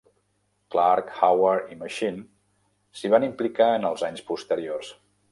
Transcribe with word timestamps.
Clark, 0.75 1.09
Howard 1.17 1.67
i 1.75 1.75
Machine 1.81 2.97
s'hi 3.01 3.11
van 3.15 3.25
implicar 3.27 3.67
en 3.75 3.85
els 3.91 4.05
anys 4.09 4.25
posteriors. 4.31 4.91